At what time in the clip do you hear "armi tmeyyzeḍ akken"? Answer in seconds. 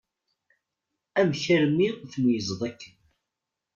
1.55-2.95